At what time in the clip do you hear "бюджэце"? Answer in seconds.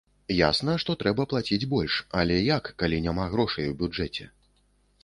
3.85-4.33